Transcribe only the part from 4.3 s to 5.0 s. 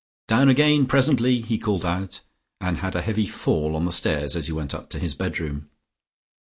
as he went up to